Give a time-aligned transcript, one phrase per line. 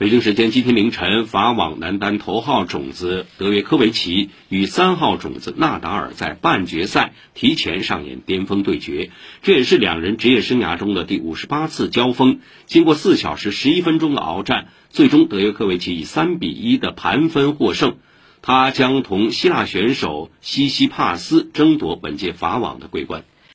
[0.00, 9.10] 北京时间今天凌晨法网男单头号种子德约科维奇与三号种子纳达尔在半决赛提前上演巅峰对决。
[9.42, 12.40] 这也是两人职业生涯中的第五十八次交锋。
[12.64, 17.98] 经过四小时十一分钟的鏖战最终德约科维奇以三比一的盘分获胜。
[18.40, 23.24] 他将同希腊选手西西帕斯争夺本届法网的桂冠。